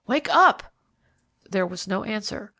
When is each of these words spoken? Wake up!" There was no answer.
Wake 0.07 0.27
up!" 0.33 0.63
There 1.47 1.67
was 1.67 1.87
no 1.87 2.03
answer. 2.03 2.49